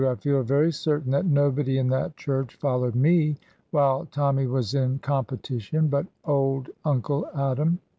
I 0.03 0.15
feel 0.15 0.41
very 0.41 0.71
certain 0.71 1.11
that 1.11 1.27
nobody 1.27 1.77
in 1.77 1.89
that 1.89 2.17
church 2.17 2.55
followed 2.55 2.95
me, 2.95 3.37
while 3.69 4.07
Tommy 4.07 4.47
was 4.47 4.73
in 4.73 4.97
competition, 4.97 5.89
but 5.89 6.07
old 6.25 6.71
Uncle 6.83 7.29
Adam. 7.35 7.77